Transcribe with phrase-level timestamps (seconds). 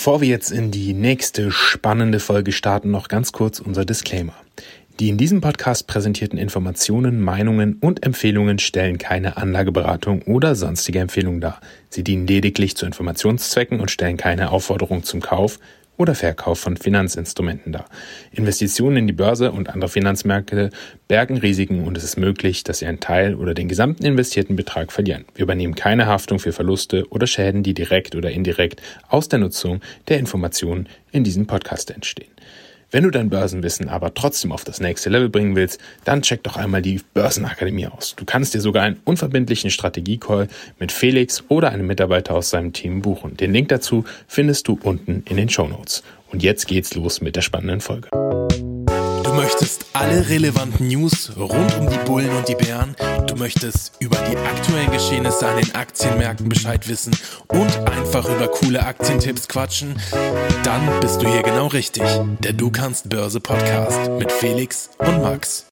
[0.00, 4.32] Bevor wir jetzt in die nächste spannende Folge starten, noch ganz kurz unser Disclaimer.
[4.98, 11.42] Die in diesem Podcast präsentierten Informationen, Meinungen und Empfehlungen stellen keine Anlageberatung oder sonstige Empfehlung
[11.42, 11.60] dar.
[11.90, 15.58] Sie dienen lediglich zu Informationszwecken und stellen keine Aufforderung zum Kauf
[16.00, 17.84] oder Verkauf von Finanzinstrumenten dar.
[18.32, 20.70] Investitionen in die Börse und andere Finanzmärkte
[21.08, 24.92] bergen Risiken und es ist möglich, dass Sie einen Teil oder den gesamten investierten Betrag
[24.92, 25.26] verlieren.
[25.34, 29.82] Wir übernehmen keine Haftung für Verluste oder Schäden, die direkt oder indirekt aus der Nutzung
[30.08, 32.30] der Informationen in diesem Podcast entstehen.
[32.92, 36.56] Wenn du dein Börsenwissen aber trotzdem auf das nächste Level bringen willst, dann check doch
[36.56, 38.16] einmal die Börsenakademie aus.
[38.16, 40.48] Du kannst dir sogar einen unverbindlichen Strategiecall
[40.80, 43.36] mit Felix oder einem Mitarbeiter aus seinem Team buchen.
[43.36, 46.02] Den Link dazu findest du unten in den Show Notes.
[46.32, 48.08] Und jetzt geht's los mit der spannenden Folge.
[49.30, 52.96] Du möchtest alle relevanten News rund um die Bullen und die Bären.
[53.28, 57.16] Du möchtest über die aktuellen Geschehnisse an den Aktienmärkten Bescheid wissen
[57.46, 60.00] und einfach über coole Aktientipps quatschen.
[60.64, 62.02] Dann bist du hier genau richtig.
[62.40, 65.68] Der Du kannst Börse Podcast mit Felix und Max.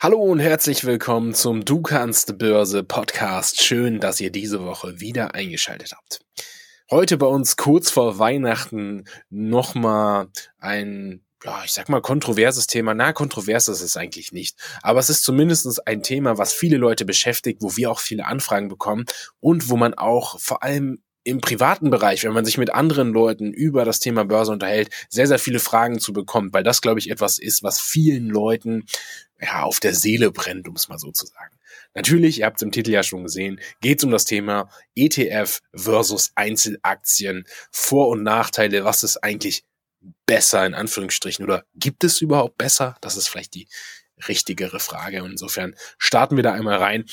[0.00, 3.62] Hallo und herzlich willkommen zum Du kannst Börse Podcast.
[3.62, 6.18] Schön, dass ihr diese Woche wieder eingeschaltet habt.
[6.90, 10.26] Heute bei uns kurz vor Weihnachten nochmal
[10.58, 12.94] ein ja, ich sag mal, kontroverses Thema.
[12.94, 14.56] Na, kontrovers ist es eigentlich nicht.
[14.82, 18.68] Aber es ist zumindest ein Thema, was viele Leute beschäftigt, wo wir auch viele Anfragen
[18.68, 19.06] bekommen
[19.40, 23.52] und wo man auch vor allem im privaten Bereich, wenn man sich mit anderen Leuten
[23.52, 27.10] über das Thema Börse unterhält, sehr, sehr viele Fragen zu bekommt, weil das, glaube ich,
[27.10, 28.86] etwas ist, was vielen Leuten
[29.40, 31.56] ja, auf der Seele brennt, um es mal so zu sagen.
[31.94, 35.60] Natürlich, ihr habt es im Titel ja schon gesehen, geht es um das Thema ETF
[35.74, 39.64] versus Einzelaktien, Vor- und Nachteile, was ist eigentlich
[40.30, 42.96] besser in Anführungsstrichen oder gibt es überhaupt besser?
[43.00, 43.66] Das ist vielleicht die
[44.28, 45.24] richtigere Frage.
[45.24, 47.04] Und insofern starten wir da einmal rein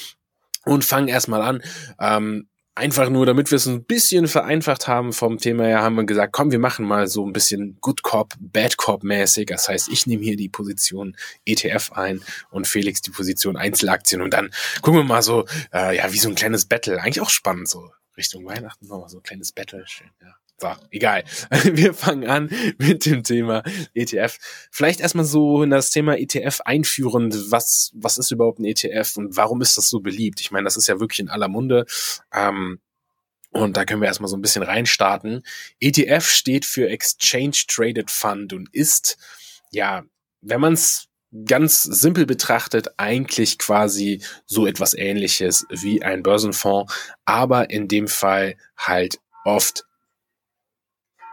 [0.65, 1.63] und fangen erstmal an.
[1.99, 6.03] Ähm, einfach nur, damit wir es ein bisschen vereinfacht haben vom Thema her, haben wir
[6.03, 9.47] gesagt, komm, wir machen mal so ein bisschen Good Cop, Bad Cop mäßig.
[9.47, 14.31] Das heißt, ich nehme hier die Position ETF ein und Felix die Position Einzelaktien und
[14.31, 14.51] dann
[14.83, 17.01] gucken wir mal so, äh, ja, wie so ein kleines Battle.
[17.01, 19.83] Eigentlich auch spannend, so Richtung Weihnachten nochmal so ein kleines Battle.
[19.87, 20.35] Schön, ja.
[20.59, 21.23] So, egal.
[21.63, 23.63] Wir fangen an mit dem Thema
[23.93, 24.37] ETF.
[24.71, 27.51] Vielleicht erstmal so in das Thema ETF einführend.
[27.51, 30.41] Was, was ist überhaupt ein ETF und warum ist das so beliebt?
[30.41, 31.85] Ich meine, das ist ja wirklich in aller Munde.
[32.33, 32.79] Ähm,
[33.51, 35.43] und da können wir erstmal so ein bisschen reinstarten.
[35.79, 39.17] ETF steht für Exchange Traded Fund und ist,
[39.71, 40.03] ja,
[40.41, 41.07] wenn man es
[41.45, 46.93] ganz simpel betrachtet, eigentlich quasi so etwas ähnliches wie ein Börsenfonds,
[47.25, 49.86] aber in dem Fall halt oft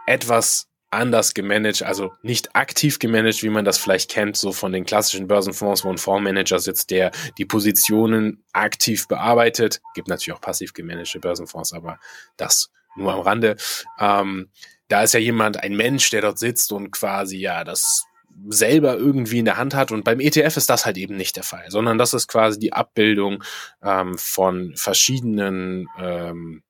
[0.05, 4.85] etwas anders gemanagt, also nicht aktiv gemanagt, wie man das vielleicht kennt, so von den
[4.85, 9.81] klassischen Börsenfonds, wo ein Fondsmanager sitzt, der die Positionen aktiv bearbeitet.
[9.93, 11.99] Gibt natürlich auch passiv gemanagte Börsenfonds, aber
[12.37, 13.57] das nur am Rande.
[13.99, 14.49] Ähm,
[14.87, 18.05] da ist ja jemand, ein Mensch, der dort sitzt und quasi ja das
[18.47, 19.91] selber irgendwie in der Hand hat.
[19.91, 22.73] Und beim ETF ist das halt eben nicht der Fall, sondern das ist quasi die
[22.73, 23.43] Abbildung
[23.81, 26.63] ähm, von verschiedenen ähm,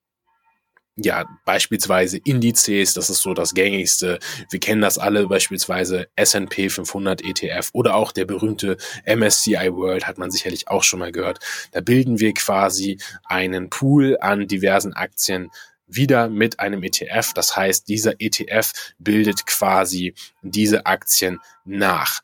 [0.98, 4.20] ja, beispielsweise Indizes, das ist so das gängigste.
[4.50, 10.18] Wir kennen das alle, beispielsweise S&P 500 ETF oder auch der berühmte MSCI World hat
[10.18, 11.40] man sicherlich auch schon mal gehört.
[11.72, 15.52] Da bilden wir quasi einen Pool an diversen Aktien
[15.88, 17.34] wieder mit einem ETF.
[17.34, 22.22] Das heißt, dieser ETF bildet quasi diese Aktien nach.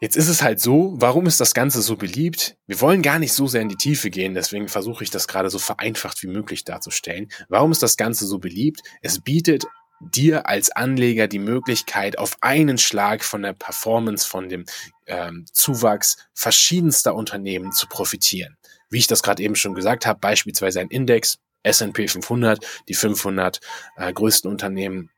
[0.00, 2.56] Jetzt ist es halt so, warum ist das Ganze so beliebt?
[2.68, 5.50] Wir wollen gar nicht so sehr in die Tiefe gehen, deswegen versuche ich das gerade
[5.50, 7.28] so vereinfacht wie möglich darzustellen.
[7.48, 8.82] Warum ist das Ganze so beliebt?
[9.02, 9.66] Es bietet
[10.00, 14.66] dir als Anleger die Möglichkeit, auf einen Schlag von der Performance, von dem
[15.06, 18.56] ähm, Zuwachs verschiedenster Unternehmen zu profitieren.
[18.90, 23.58] Wie ich das gerade eben schon gesagt habe, beispielsweise ein Index, S&P 500, die 500
[23.96, 25.10] äh, größten Unternehmen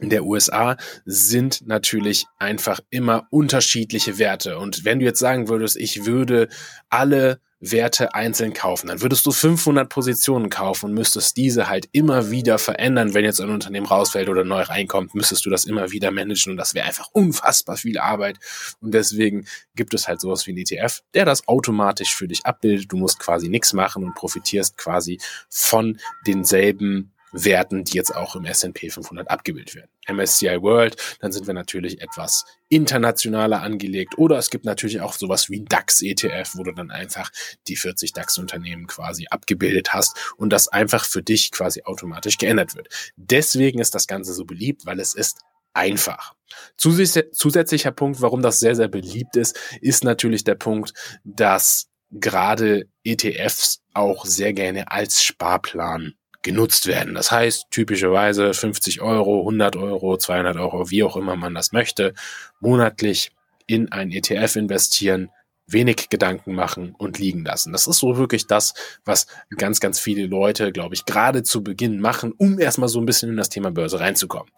[0.00, 4.58] der USA sind natürlich einfach immer unterschiedliche Werte.
[4.58, 6.48] Und wenn du jetzt sagen würdest, ich würde
[6.90, 12.30] alle Werte einzeln kaufen, dann würdest du 500 Positionen kaufen und müsstest diese halt immer
[12.30, 13.14] wieder verändern.
[13.14, 16.56] Wenn jetzt ein Unternehmen rausfällt oder neu reinkommt, müsstest du das immer wieder managen und
[16.56, 18.38] das wäre einfach unfassbar viel Arbeit.
[18.80, 22.92] Und deswegen gibt es halt sowas wie ein ETF, der das automatisch für dich abbildet.
[22.92, 25.18] Du musst quasi nichts machen und profitierst quasi
[25.48, 29.90] von denselben Werten, die jetzt auch im S&P 500 abgebildet werden.
[30.08, 35.50] MSCI World, dann sind wir natürlich etwas internationaler angelegt oder es gibt natürlich auch sowas
[35.50, 37.30] wie DAX ETF, wo du dann einfach
[37.66, 42.76] die 40 DAX Unternehmen quasi abgebildet hast und das einfach für dich quasi automatisch geändert
[42.76, 42.88] wird.
[43.16, 45.40] Deswegen ist das Ganze so beliebt, weil es ist
[45.72, 46.34] einfach.
[46.76, 50.92] Zusätzlicher Punkt, warum das sehr, sehr beliebt ist, ist natürlich der Punkt,
[51.24, 56.14] dass gerade ETFs auch sehr gerne als Sparplan
[56.44, 57.14] genutzt werden.
[57.14, 62.14] Das heißt typischerweise 50 Euro, 100 Euro, 200 Euro, wie auch immer man das möchte,
[62.60, 63.32] monatlich
[63.66, 65.30] in ein ETF investieren,
[65.66, 67.72] wenig Gedanken machen und liegen lassen.
[67.72, 68.74] Das ist so wirklich das,
[69.04, 69.26] was
[69.56, 73.30] ganz, ganz viele Leute, glaube ich, gerade zu Beginn machen, um erstmal so ein bisschen
[73.30, 74.52] in das Thema Börse reinzukommen.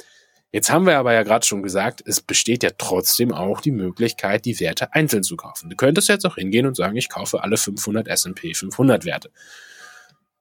[0.52, 4.44] Jetzt haben wir aber ja gerade schon gesagt, es besteht ja trotzdem auch die Möglichkeit,
[4.44, 5.70] die Werte einzeln zu kaufen.
[5.70, 9.30] Du könntest jetzt auch hingehen und sagen, ich kaufe alle 500 S&P 500 Werte.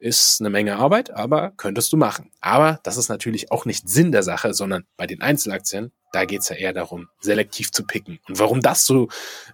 [0.06, 2.30] Ist eine Menge Arbeit, aber könntest du machen.
[2.40, 6.42] Aber das ist natürlich auch nicht Sinn der Sache, sondern bei den Einzelaktien, da geht
[6.42, 8.20] es ja eher darum, selektiv zu picken.
[8.30, 9.08] Und warum das so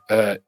[0.09, 0.39] äh,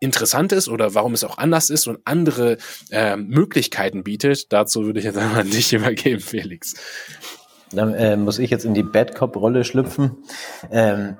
[0.00, 2.58] interessant ist oder warum es auch anders ist und andere
[2.90, 6.74] äh, Möglichkeiten bietet, dazu würde ich jetzt einmal an dich übergeben, Felix.
[7.70, 10.16] Dann äh, muss ich jetzt in die Bad Cop-Rolle schlüpfen.
[10.72, 11.16] Ähm,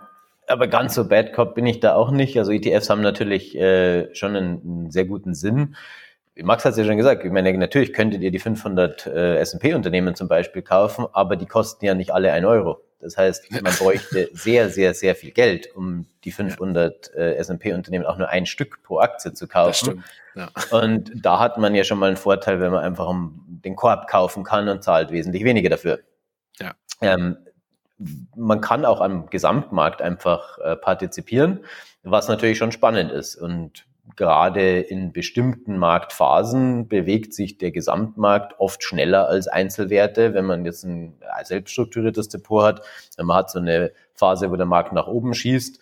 [0.49, 2.37] aber ganz so Bad Cop bin ich da auch nicht.
[2.37, 5.77] Also ETFs haben natürlich äh, schon einen, einen sehr guten Sinn.
[6.43, 10.15] Max hat es ja schon gesagt, ich meine, natürlich könntet ihr die 500 äh, S&P-Unternehmen
[10.15, 12.81] zum Beispiel kaufen, aber die kosten ja nicht alle ein Euro.
[13.01, 18.19] Das heißt, man bräuchte sehr, sehr, sehr viel Geld, um die 500 äh, S&P-Unternehmen auch
[18.19, 20.05] nur ein Stück pro Aktie zu kaufen.
[20.35, 20.51] Ja.
[20.71, 23.13] Und da hat man ja schon mal einen Vorteil, wenn man einfach
[23.65, 26.01] den Korb kaufen kann und zahlt wesentlich weniger dafür.
[26.59, 26.75] Ja.
[27.01, 27.37] Ähm,
[28.37, 31.65] man kann auch am Gesamtmarkt einfach äh, partizipieren,
[32.03, 33.37] was natürlich schon spannend ist.
[33.37, 33.88] Und
[34.19, 40.35] gerade in bestimmten Marktphasen bewegt sich der Gesamtmarkt oft schneller als Einzelwerte.
[40.35, 42.83] Wenn man jetzt ein selbststrukturiertes Depot hat,
[43.17, 45.81] wenn man hat so eine Phase, wo der Markt nach oben schießt,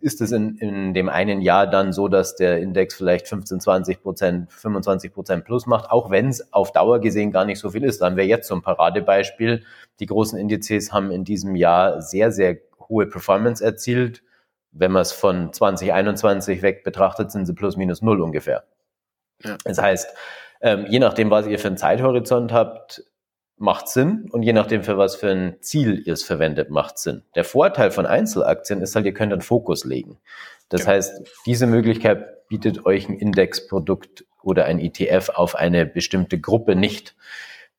[0.00, 4.02] ist es in, in dem einen Jahr dann so, dass der Index vielleicht 15, 20
[4.02, 7.84] Prozent, 25 Prozent plus macht, auch wenn es auf Dauer gesehen gar nicht so viel
[7.84, 8.00] ist.
[8.00, 9.62] Da haben wir jetzt so ein Paradebeispiel.
[10.00, 12.56] Die großen Indizes haben in diesem Jahr sehr, sehr
[12.88, 14.22] hohe Performance erzielt.
[14.70, 18.64] Wenn man es von 2021 weg betrachtet, sind sie plus minus null ungefähr.
[19.42, 19.56] Ja.
[19.64, 20.08] Das heißt,
[20.60, 23.04] ähm, je nachdem, was ihr für einen Zeithorizont habt,
[23.56, 27.22] macht Sinn und je nachdem, für was für ein Ziel ihr es verwendet, macht Sinn.
[27.34, 30.18] Der Vorteil von Einzelaktien ist halt, ihr könnt einen Fokus legen.
[30.68, 30.88] Das ja.
[30.88, 37.16] heißt, diese Möglichkeit bietet euch ein Indexprodukt oder ein ETF auf eine bestimmte Gruppe nicht.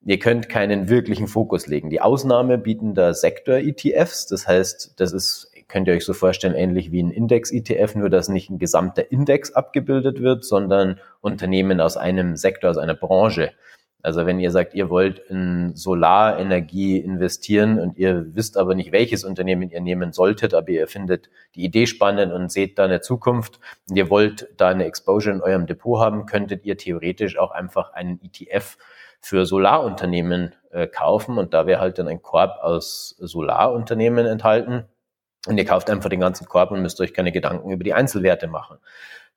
[0.06, 1.90] Ihr könnt keinen wirklichen Fokus legen.
[1.90, 4.28] Die Ausnahme bieten da Sektor-ETFs.
[4.28, 8.28] Das heißt, das ist, könnt ihr euch so vorstellen, ähnlich wie ein Index-ETF, nur dass
[8.28, 13.52] nicht ein gesamter Index abgebildet wird, sondern Unternehmen aus einem Sektor, aus einer Branche.
[14.02, 19.26] Also wenn ihr sagt, ihr wollt in Solarenergie investieren und ihr wisst aber nicht, welches
[19.26, 23.60] Unternehmen ihr nehmen solltet, aber ihr findet die Idee spannend und seht da eine Zukunft
[23.90, 27.92] und ihr wollt da eine Exposure in eurem Depot haben, könntet ihr theoretisch auch einfach
[27.92, 28.78] einen ETF
[29.20, 34.86] für Solarunternehmen äh, kaufen und da wäre halt dann ein Korb aus Solarunternehmen enthalten.
[35.48, 38.48] Und ihr kauft einfach den ganzen Korb und müsst euch keine Gedanken über die Einzelwerte
[38.48, 38.78] machen.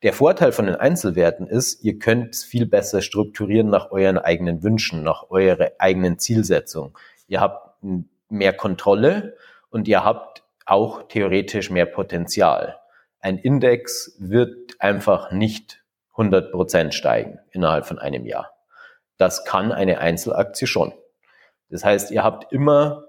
[0.03, 5.05] Der Vorteil von den Einzelwerten ist, ihr könnt viel besser strukturieren nach euren eigenen Wünschen,
[5.05, 6.99] nach eurer eigenen Zielsetzung.
[7.29, 7.77] Ihr habt
[8.29, 9.37] mehr Kontrolle
[9.71, 12.79] und ihr habt auch theoretisch mehr Potenzial.
[13.21, 18.51] Ein Index wird einfach nicht 100 Prozent steigen innerhalb von einem Jahr.
[19.19, 20.93] Das kann eine Einzelaktie schon.
[21.71, 23.05] Das heißt, ihr habt immer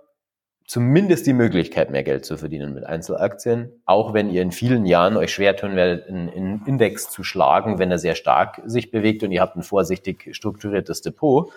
[0.66, 5.18] zumindest die Möglichkeit, mehr Geld zu verdienen mit Einzelaktien, auch wenn ihr in vielen Jahren
[5.18, 9.32] euch schwer tun werdet, einen Index zu schlagen, wenn er sehr stark sich bewegt und
[9.32, 11.52] ihr habt ein vorsichtig strukturiertes Depot.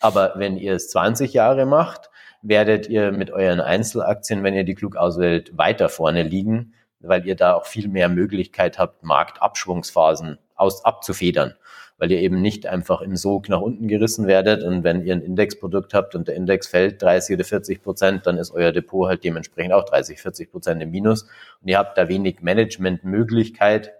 [0.00, 2.10] Aber wenn ihr es 20 Jahre macht,
[2.42, 7.36] werdet ihr mit euren Einzelaktien, wenn ihr die klug auswählt, weiter vorne liegen, weil ihr
[7.36, 11.54] da auch viel mehr Möglichkeit habt, Marktabschwungsphasen aus, abzufedern
[12.02, 14.64] weil ihr eben nicht einfach im Sog nach unten gerissen werdet.
[14.64, 18.38] Und wenn ihr ein Indexprodukt habt und der Index fällt 30 oder 40 Prozent, dann
[18.38, 21.22] ist euer Depot halt dementsprechend auch 30, 40 Prozent im Minus.
[21.60, 23.92] Und ihr habt da wenig Managementmöglichkeit,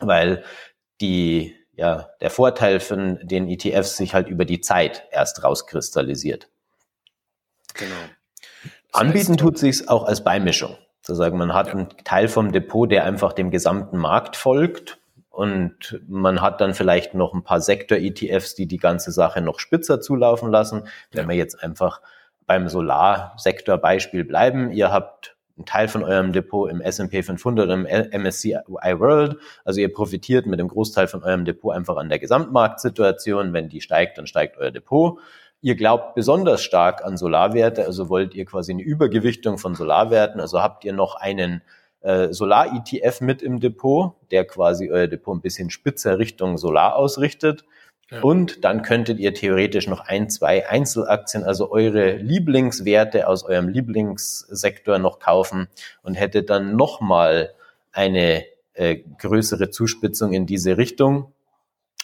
[0.00, 0.44] weil
[1.00, 6.50] die, ja, der Vorteil von den ETFs sich halt über die Zeit erst rauskristallisiert.
[7.72, 7.94] Genau.
[8.92, 10.76] Das Anbieten heißt, tut sich's auch als Beimischung.
[11.00, 11.72] Zu sagen, man hat ja.
[11.72, 14.98] einen Teil vom Depot, der einfach dem gesamten Markt folgt
[15.34, 20.00] und man hat dann vielleicht noch ein paar Sektor-ETFs, die die ganze Sache noch spitzer
[20.00, 20.86] zulaufen lassen.
[21.12, 22.00] Wenn wir jetzt einfach
[22.46, 27.82] beim Solarsektor-Beispiel bleiben, ihr habt einen Teil von eurem Depot im S&P 500 im
[28.22, 29.36] MSCI World.
[29.64, 33.52] Also ihr profitiert mit dem Großteil von eurem Depot einfach an der Gesamtmarktsituation.
[33.52, 35.18] Wenn die steigt, dann steigt euer Depot.
[35.62, 40.60] Ihr glaubt besonders stark an Solarwerte, also wollt ihr quasi eine Übergewichtung von Solarwerten, also
[40.60, 41.62] habt ihr noch einen
[42.04, 47.64] äh, Solar-ETF mit im Depot, der quasi euer Depot ein bisschen spitzer Richtung Solar ausrichtet.
[48.10, 48.20] Ja.
[48.20, 54.98] Und dann könntet ihr theoretisch noch ein, zwei Einzelaktien, also eure Lieblingswerte aus eurem Lieblingssektor
[54.98, 55.68] noch kaufen
[56.02, 57.54] und hättet dann nochmal
[57.90, 58.44] eine
[58.74, 61.32] äh, größere Zuspitzung in diese Richtung.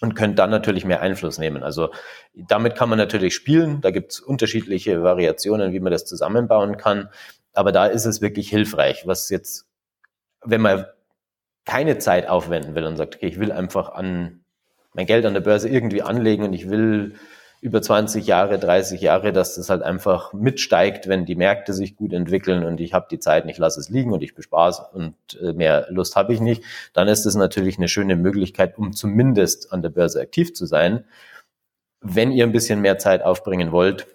[0.00, 1.62] und könnt dann natürlich mehr Einfluss nehmen.
[1.62, 1.90] Also
[2.34, 3.82] damit kann man natürlich spielen.
[3.82, 7.10] Da gibt es unterschiedliche Variationen, wie man das zusammenbauen kann.
[7.52, 9.66] Aber da ist es wirklich hilfreich, was jetzt,
[10.44, 10.86] wenn man
[11.64, 14.40] keine Zeit aufwenden will und sagt, okay, ich will einfach an
[14.92, 17.14] mein Geld an der Börse irgendwie anlegen und ich will
[17.60, 22.12] über 20 Jahre, 30 Jahre, dass das halt einfach mitsteigt, wenn die Märkte sich gut
[22.14, 25.52] entwickeln und ich habe die Zeit, ich lasse es liegen und ich bespaß und äh,
[25.52, 29.82] mehr Lust habe ich nicht, dann ist es natürlich eine schöne Möglichkeit, um zumindest an
[29.82, 31.04] der Börse aktiv zu sein.
[32.00, 34.06] Wenn ihr ein bisschen mehr Zeit aufbringen wollt,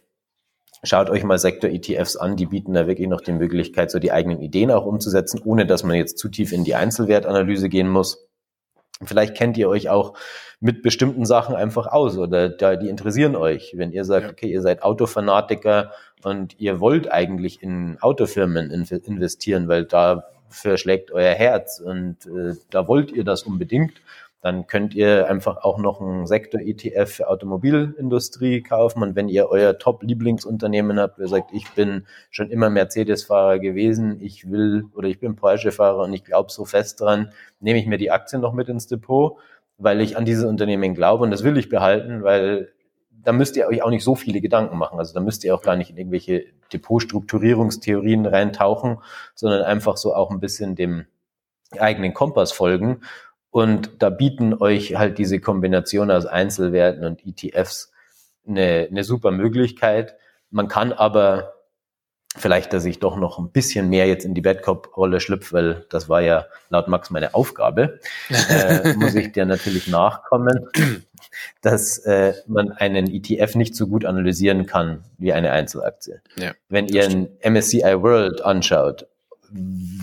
[0.85, 4.41] schaut euch mal Sektor-ETFs an, die bieten da wirklich noch die Möglichkeit, so die eigenen
[4.41, 8.27] Ideen auch umzusetzen, ohne dass man jetzt zu tief in die Einzelwertanalyse gehen muss.
[9.03, 10.13] Vielleicht kennt ihr euch auch
[10.61, 13.73] mit bestimmten Sachen einfach aus oder da, die interessieren euch.
[13.75, 15.91] Wenn ihr sagt, okay, ihr seid Autofanatiker
[16.23, 22.87] und ihr wollt eigentlich in Autofirmen investieren, weil dafür schlägt euer Herz und äh, da
[22.87, 23.93] wollt ihr das unbedingt,
[24.45, 29.01] dann könnt ihr einfach auch noch einen Sektor-ETF für Automobilindustrie kaufen.
[29.01, 34.51] Und wenn ihr euer Top-Lieblingsunternehmen habt, ihr sagt, ich bin schon immer Mercedes-Fahrer gewesen, ich
[34.51, 38.11] will oder ich bin Porsche-Fahrer und ich glaube so fest dran, nehme ich mir die
[38.11, 39.39] Aktien noch mit ins Depot,
[39.79, 42.71] weil ich an dieses Unternehmen glaube und das will ich behalten, weil
[43.09, 44.99] da müsst ihr euch auch nicht so viele Gedanken machen.
[44.99, 48.99] Also da müsst ihr auch gar nicht in irgendwelche Depotstrukturierungstheorien reintauchen,
[49.33, 51.07] sondern einfach so auch ein bisschen dem
[51.79, 53.01] eigenen Kompass folgen
[53.55, 57.93] und da bieten euch halt diese Kombination aus Einzelwerten und ETFs
[58.45, 60.17] eine, eine super Möglichkeit.
[60.51, 61.53] Man kann aber
[62.35, 66.09] vielleicht, dass ich doch noch ein bisschen mehr jetzt in die Badcop-Rolle schlüpfe, weil das
[66.09, 68.01] war ja laut Max meine Aufgabe,
[68.49, 70.67] äh, muss ich dir natürlich nachkommen,
[71.61, 76.21] dass äh, man einen ETF nicht so gut analysieren kann wie eine Einzelaktie.
[76.35, 79.07] Ja, Wenn ihr ein MSCI World anschaut,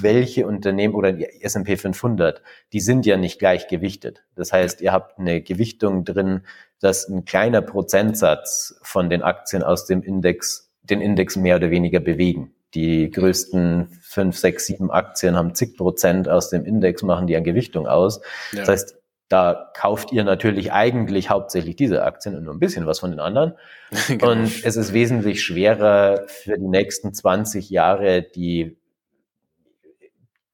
[0.01, 2.43] welche Unternehmen oder die S&P 500,
[2.73, 4.23] die sind ja nicht gleich gewichtet.
[4.35, 6.43] Das heißt, ihr habt eine Gewichtung drin,
[6.81, 12.01] dass ein kleiner Prozentsatz von den Aktien aus dem Index den Index mehr oder weniger
[12.01, 12.55] bewegen.
[12.75, 17.45] Die größten fünf, sechs, sieben Aktien haben zig Prozent aus dem Index, machen die an
[17.45, 18.21] Gewichtung aus.
[18.53, 18.61] Ja.
[18.61, 18.97] Das heißt,
[19.29, 23.21] da kauft ihr natürlich eigentlich hauptsächlich diese Aktien und nur ein bisschen was von den
[23.21, 23.55] anderen.
[24.09, 24.33] genau.
[24.33, 28.77] Und es ist wesentlich schwerer für die nächsten 20 Jahre die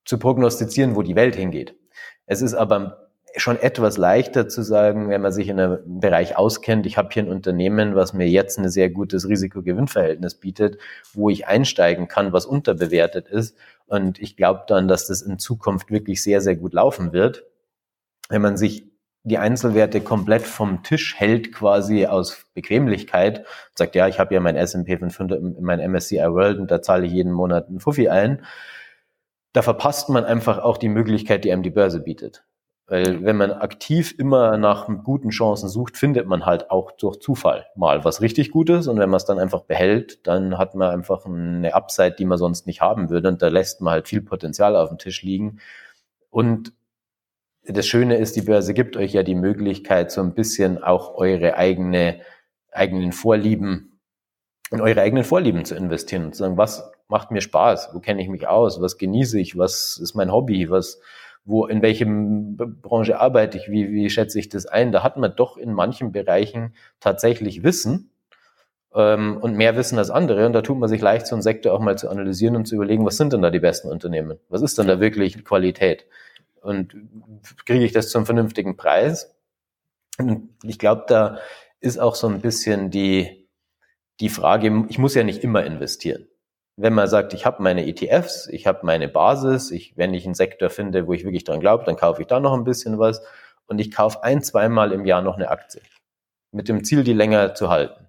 [0.09, 1.77] zu prognostizieren, wo die Welt hingeht.
[2.25, 6.87] Es ist aber schon etwas leichter zu sagen, wenn man sich in einem Bereich auskennt,
[6.87, 10.79] ich habe hier ein Unternehmen, was mir jetzt ein sehr gutes Risiko-Gewinn-Verhältnis bietet,
[11.13, 13.55] wo ich einsteigen kann, was unterbewertet ist.
[13.87, 17.45] Und ich glaube dann, dass das in Zukunft wirklich sehr, sehr gut laufen wird.
[18.31, 18.91] Wenn man sich
[19.25, 24.57] die Einzelwerte komplett vom Tisch hält, quasi aus Bequemlichkeit, sagt, ja, ich habe ja mein
[24.57, 28.43] S&P 500, mein MSCI World und da zahle ich jeden Monat einen Fuffi ein,
[29.59, 32.45] da verpasst man einfach auch die Möglichkeit, die einem die Börse bietet.
[32.87, 37.67] Weil wenn man aktiv immer nach guten Chancen sucht, findet man halt auch durch Zufall
[37.75, 38.87] mal was richtig Gutes.
[38.87, 42.39] Und wenn man es dann einfach behält, dann hat man einfach eine Upside, die man
[42.39, 43.31] sonst nicht haben würde.
[43.31, 45.59] Und da lässt man halt viel Potenzial auf dem Tisch liegen.
[46.31, 46.73] Und
[47.65, 51.57] das Schöne ist, die Börse gibt euch ja die Möglichkeit, so ein bisschen auch eure
[51.57, 52.21] eigene,
[52.71, 53.99] eigenen Vorlieben,
[54.71, 57.91] in eure eigenen Vorlieben zu investieren und zu sagen, was macht mir Spaß?
[57.93, 58.81] Wo kenne ich mich aus?
[58.81, 59.57] Was genieße ich?
[59.59, 60.71] Was ist mein Hobby?
[60.71, 61.01] Was,
[61.45, 63.71] wo, in welchem Branche arbeite ich?
[63.71, 64.93] Wie, wie schätze ich das ein?
[64.93, 68.11] Da hat man doch in manchen Bereichen tatsächlich Wissen
[68.95, 70.47] ähm, und mehr Wissen als andere.
[70.47, 72.75] Und da tut man sich leicht, so einen Sektor auch mal zu analysieren und zu
[72.75, 74.39] überlegen, was sind denn da die besten Unternehmen?
[74.51, 76.07] Was ist denn da wirklich Qualität?
[76.61, 76.95] Und
[77.65, 79.35] kriege ich das zum vernünftigen Preis?
[80.19, 81.39] Und ich glaube, da
[81.81, 83.49] ist auch so ein bisschen die,
[84.21, 86.27] die Frage, ich muss ja nicht immer investieren
[86.81, 90.35] wenn man sagt, ich habe meine ETFs, ich habe meine Basis, ich, wenn ich einen
[90.35, 93.21] Sektor finde, wo ich wirklich dran glaube, dann kaufe ich da noch ein bisschen was
[93.67, 95.83] und ich kaufe ein, zweimal im Jahr noch eine Aktie
[96.53, 98.07] mit dem Ziel, die länger zu halten.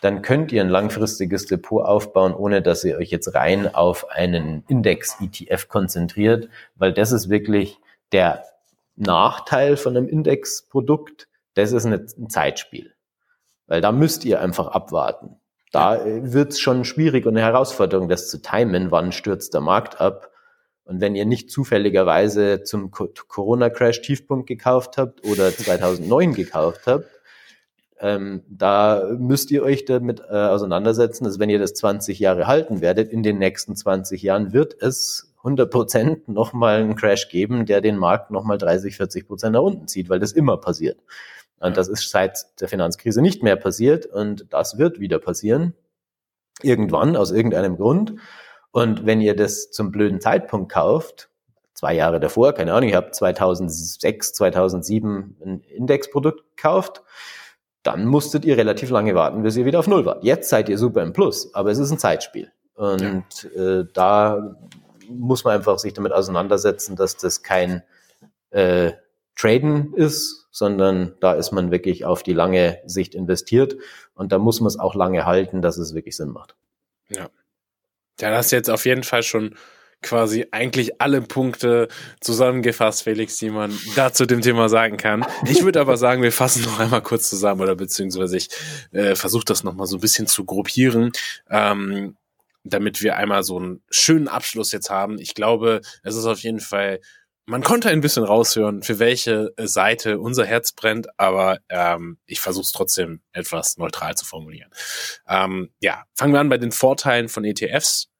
[0.00, 4.64] Dann könnt ihr ein langfristiges Depot aufbauen, ohne dass ihr euch jetzt rein auf einen
[4.68, 7.78] Index-ETF konzentriert, weil das ist wirklich
[8.12, 8.44] der
[8.96, 11.28] Nachteil von einem Indexprodukt.
[11.54, 12.94] Das ist ein Zeitspiel.
[13.66, 15.36] Weil da müsst ihr einfach abwarten.
[15.72, 20.00] Da wird es schon schwierig und eine Herausforderung, das zu timen, wann stürzt der Markt
[20.00, 20.30] ab.
[20.84, 27.08] Und wenn ihr nicht zufälligerweise zum Corona-Crash-Tiefpunkt gekauft habt oder 2009 gekauft habt,
[28.00, 32.80] ähm, da müsst ihr euch damit äh, auseinandersetzen, dass wenn ihr das 20 Jahre halten
[32.80, 37.80] werdet, in den nächsten 20 Jahren wird es 100 Prozent nochmal einen Crash geben, der
[37.80, 40.98] den Markt nochmal 30, 40 Prozent nach unten zieht, weil das immer passiert.
[41.60, 45.74] Und das ist seit der Finanzkrise nicht mehr passiert und das wird wieder passieren.
[46.62, 48.14] Irgendwann, aus irgendeinem Grund.
[48.70, 51.30] Und wenn ihr das zum blöden Zeitpunkt kauft,
[51.74, 57.02] zwei Jahre davor, keine Ahnung, ich habe 2006, 2007 ein Indexprodukt gekauft,
[57.82, 60.24] dann musstet ihr relativ lange warten, bis ihr wieder auf Null wart.
[60.24, 62.52] Jetzt seid ihr super im Plus, aber es ist ein Zeitspiel.
[62.74, 63.80] Und ja.
[63.80, 64.56] äh, da
[65.08, 67.82] muss man einfach sich damit auseinandersetzen, dass das kein
[68.50, 68.92] äh,
[69.38, 73.76] Traden ist, sondern da ist man wirklich auf die lange Sicht investiert
[74.14, 76.56] und da muss man es auch lange halten, dass es wirklich Sinn macht.
[77.08, 77.30] Ja.
[78.20, 79.54] Ja, das ist jetzt auf jeden Fall schon
[80.02, 81.88] quasi eigentlich alle Punkte
[82.20, 85.24] zusammengefasst, Felix, die man da zu dem Thema sagen kann.
[85.46, 88.48] Ich würde aber sagen, wir fassen noch einmal kurz zusammen oder beziehungsweise ich
[88.92, 91.12] äh, versuche das nochmal so ein bisschen zu gruppieren.
[91.48, 92.16] Ähm,
[92.64, 95.18] damit wir einmal so einen schönen Abschluss jetzt haben.
[95.18, 97.00] Ich glaube, es ist auf jeden Fall,
[97.48, 102.64] man konnte ein bisschen raushören, für welche Seite unser Herz brennt, aber ähm, ich versuche
[102.64, 104.70] es trotzdem etwas neutral zu formulieren.
[105.26, 108.10] Ähm, ja, fangen wir an bei den Vorteilen von ETFs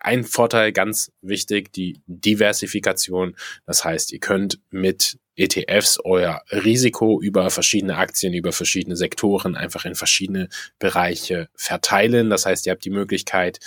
[0.00, 3.36] ein Vorteil ganz wichtig, die Diversifikation.
[3.66, 9.86] Das heißt, ihr könnt mit ETFs euer Risiko über verschiedene Aktien, über verschiedene Sektoren einfach
[9.86, 10.48] in verschiedene
[10.78, 12.28] Bereiche verteilen.
[12.28, 13.60] Das heißt, ihr habt die Möglichkeit,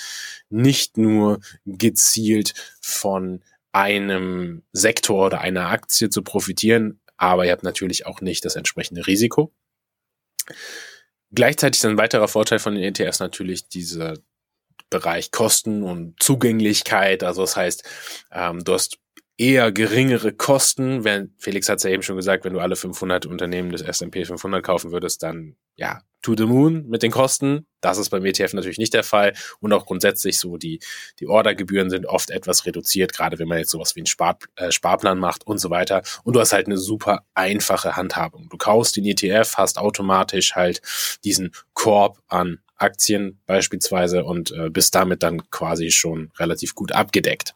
[0.49, 8.05] nicht nur gezielt von einem Sektor oder einer Aktie zu profitieren, aber ihr habt natürlich
[8.05, 9.53] auch nicht das entsprechende Risiko.
[11.31, 14.15] Gleichzeitig ist ein weiterer Vorteil von den ETFs natürlich diese
[14.89, 17.23] Bereich Kosten und Zugänglichkeit.
[17.23, 17.83] Also das heißt,
[18.31, 18.99] ähm, du hast
[19.41, 21.03] eher geringere Kosten.
[21.03, 24.23] Wenn, Felix hat es ja eben schon gesagt, wenn du alle 500 Unternehmen des S&P
[24.23, 27.65] 500 kaufen würdest, dann ja, to the moon mit den Kosten.
[27.81, 29.33] Das ist beim ETF natürlich nicht der Fall.
[29.59, 30.79] Und auch grundsätzlich so die,
[31.19, 34.71] die Ordergebühren sind oft etwas reduziert, gerade wenn man jetzt sowas wie einen Spar, äh,
[34.71, 36.03] Sparplan macht und so weiter.
[36.23, 38.47] Und du hast halt eine super einfache Handhabung.
[38.47, 40.83] Du kaufst den ETF, hast automatisch halt
[41.23, 47.55] diesen Korb an Aktien beispielsweise und äh, bist damit dann quasi schon relativ gut abgedeckt.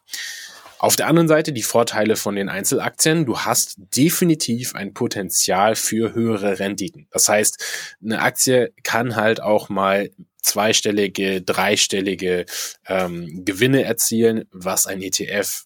[0.78, 3.24] Auf der anderen Seite die Vorteile von den Einzelaktien.
[3.24, 7.08] Du hast definitiv ein Potenzial für höhere Renditen.
[7.10, 10.10] Das heißt, eine Aktie kann halt auch mal
[10.42, 12.46] zweistellige, dreistellige
[12.86, 15.64] ähm, Gewinne erzielen, was ein ETF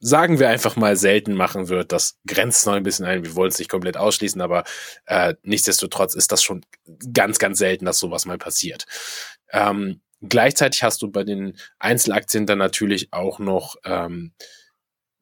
[0.00, 1.92] sagen wir einfach mal, selten machen wird.
[1.92, 3.24] Das grenzt noch ein bisschen ein.
[3.24, 4.64] Wir wollen es nicht komplett ausschließen, aber
[5.04, 6.64] äh, nichtsdestotrotz ist das schon
[7.12, 8.86] ganz, ganz selten, dass sowas mal passiert.
[9.52, 14.32] Ähm, gleichzeitig hast du bei den Einzelaktien dann natürlich auch noch ähm,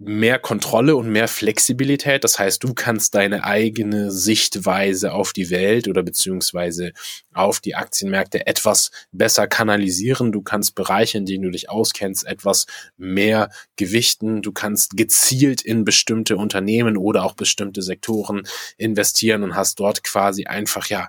[0.01, 2.23] mehr Kontrolle und mehr Flexibilität.
[2.23, 6.93] Das heißt, du kannst deine eigene Sichtweise auf die Welt oder beziehungsweise
[7.33, 10.31] auf die Aktienmärkte etwas besser kanalisieren.
[10.31, 14.41] Du kannst Bereiche, in denen du dich auskennst, etwas mehr gewichten.
[14.41, 18.43] Du kannst gezielt in bestimmte Unternehmen oder auch bestimmte Sektoren
[18.77, 21.09] investieren und hast dort quasi einfach ja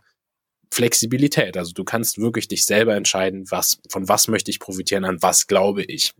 [0.69, 1.57] Flexibilität.
[1.57, 5.47] Also du kannst wirklich dich selber entscheiden, was, von was möchte ich profitieren, an was
[5.47, 6.13] glaube ich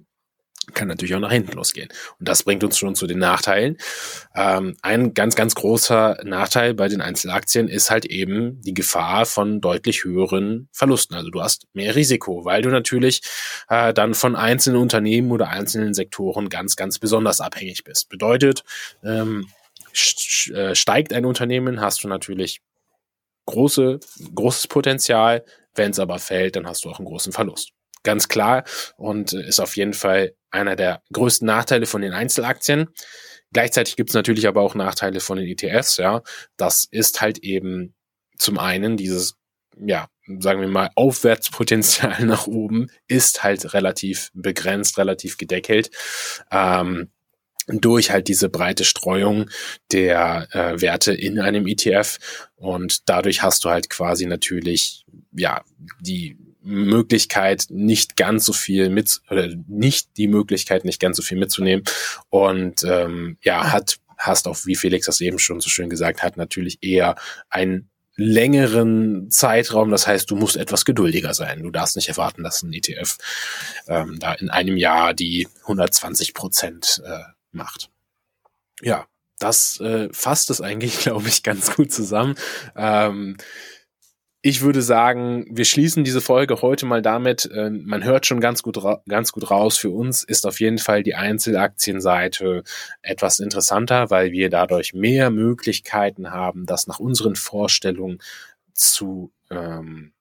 [0.74, 1.90] kann natürlich auch nach hinten losgehen.
[2.20, 3.78] Und das bringt uns schon zu den Nachteilen.
[4.36, 9.62] Ähm, ein ganz, ganz großer Nachteil bei den Einzelaktien ist halt eben die Gefahr von
[9.62, 11.16] deutlich höheren Verlusten.
[11.16, 13.22] Also du hast mehr Risiko, weil du natürlich
[13.70, 18.10] äh, dann von einzelnen Unternehmen oder einzelnen Sektoren ganz, ganz besonders abhängig bist.
[18.10, 18.64] Bedeutet,
[19.04, 19.48] ähm,
[20.54, 22.62] äh, steigt ein Unternehmen, hast du natürlich
[23.50, 24.00] große,
[24.34, 25.44] großes Potenzial.
[25.76, 27.72] Wenn es aber fällt, dann hast du auch einen großen Verlust
[28.04, 28.64] ganz klar
[28.98, 32.88] und ist auf jeden Fall einer der größten Nachteile von den Einzelaktien.
[33.52, 36.22] Gleichzeitig gibt es natürlich aber auch Nachteile von den ETFs, ja.
[36.58, 37.96] Das ist halt eben
[38.38, 39.36] zum einen dieses,
[39.78, 40.08] ja,
[40.40, 45.90] sagen wir mal, Aufwärtspotenzial nach oben ist halt relativ begrenzt, relativ gedeckelt.
[46.52, 47.12] Ähm,
[47.72, 49.50] durch halt diese breite Streuung
[49.92, 52.18] der äh, Werte in einem ETF
[52.56, 55.64] und dadurch hast du halt quasi natürlich ja
[56.00, 61.38] die Möglichkeit, nicht ganz so viel mit oder nicht die Möglichkeit, nicht ganz so viel
[61.38, 61.84] mitzunehmen.
[62.30, 66.38] Und ähm, ja, hat, hast auch, wie Felix das eben schon so schön gesagt hat,
[66.38, 67.16] natürlich eher
[67.50, 69.90] einen längeren Zeitraum.
[69.90, 71.64] Das heißt, du musst etwas geduldiger sein.
[71.64, 73.18] Du darfst nicht erwarten, dass ein ETF
[73.88, 77.20] ähm, da in einem Jahr die 120 Prozent äh,
[77.52, 77.90] macht.
[78.82, 79.08] Ja,
[79.40, 82.36] das äh, fasst es eigentlich, glaube ich, ganz gut zusammen.
[82.76, 83.38] Ähm,
[84.42, 87.50] ich würde sagen, wir schließen diese Folge heute mal damit.
[87.52, 89.78] Äh, man hört schon ganz gut, ganz gut raus.
[89.78, 92.64] Für uns ist auf jeden Fall die Einzelaktienseite
[93.02, 98.20] etwas interessanter, weil wir dadurch mehr Möglichkeiten haben, das nach unseren Vorstellungen
[98.74, 100.14] zu ähm,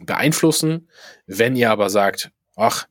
[0.00, 0.88] beeinflussen.
[1.26, 2.88] Wenn ihr aber sagt, ach,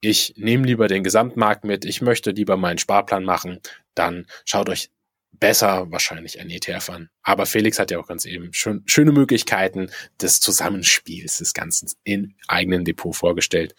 [0.00, 3.60] ich nehme lieber den Gesamtmarkt mit, ich möchte lieber meinen Sparplan machen,
[3.94, 4.90] dann schaut euch
[5.32, 7.08] besser wahrscheinlich ein ETF an.
[7.22, 12.34] Aber Felix hat ja auch ganz eben schön, schöne Möglichkeiten des Zusammenspiels des Ganzen in
[12.46, 13.74] eigenen Depot vorgestellt.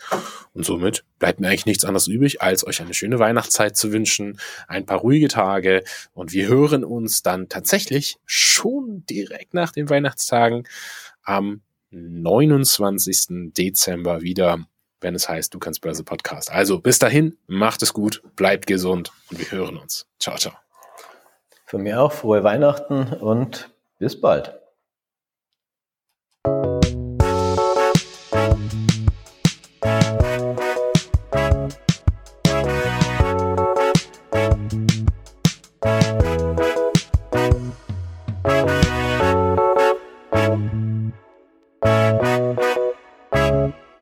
[0.54, 4.40] Und somit bleibt mir eigentlich nichts anderes übrig, als euch eine schöne Weihnachtszeit zu wünschen,
[4.68, 10.68] ein paar ruhige Tage und wir hören uns dann tatsächlich schon direkt nach den Weihnachtstagen
[11.24, 13.52] am 29.
[13.54, 14.66] Dezember wieder,
[15.02, 16.52] wenn es heißt, du kannst Börse Podcast.
[16.52, 20.08] Also bis dahin, macht es gut, bleibt gesund und wir hören uns.
[20.20, 20.54] Ciao, ciao.
[21.66, 24.58] Von mir auch frohe Weihnachten und bis bald.